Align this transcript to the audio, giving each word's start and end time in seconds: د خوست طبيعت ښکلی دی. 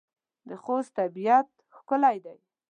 د 0.49 0.51
خوست 0.63 0.91
طبيعت 0.99 1.47
ښکلی 1.77 2.17
دی. 2.25 2.37